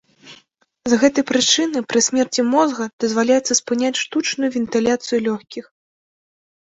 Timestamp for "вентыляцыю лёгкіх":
4.59-5.65